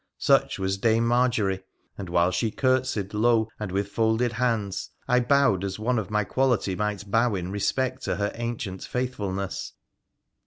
Such 0.17 0.57
was 0.57 0.79
Dame 0.79 1.05
Marjorie, 1.05 1.61
and, 1.95 2.09
while 2.09 2.31
she 2.31 2.49
curtseyed 2.49 3.13
low 3.13 3.47
with 3.59 3.89
folded 3.89 4.31
hands, 4.33 4.89
I 5.07 5.19
bowed 5.19 5.63
as 5.63 5.77
one 5.77 5.99
of 5.99 6.09
my 6.09 6.23
quality 6.23 6.75
might 6.75 7.11
bow 7.11 7.35
in 7.35 7.51
respect 7.51 8.01
to 8.05 8.15
her 8.15 8.31
ancient 8.33 8.83
faithfulness. 8.83 9.73